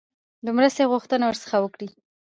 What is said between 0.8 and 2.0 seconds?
غوښتنه ورڅخه وکړي.